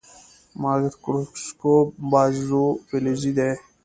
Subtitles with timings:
[0.61, 3.51] مایکروسکوپ بازو فلزي دی.